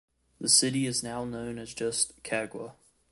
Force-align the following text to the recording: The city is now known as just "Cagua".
The 0.39 0.49
city 0.49 0.87
is 0.87 1.03
now 1.03 1.25
known 1.25 1.59
as 1.59 1.75
just 1.75 2.23
"Cagua". 2.23 2.73